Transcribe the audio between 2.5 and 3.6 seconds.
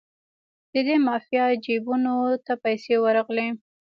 پیسې ورغلې.